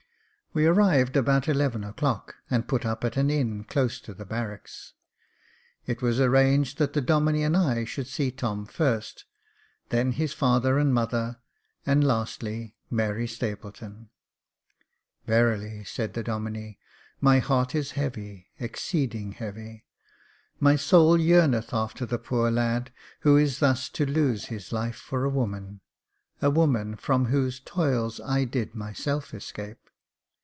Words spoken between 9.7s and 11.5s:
then his father and mother,